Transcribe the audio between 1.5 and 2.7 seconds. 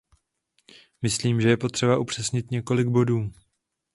potřeba upřesnit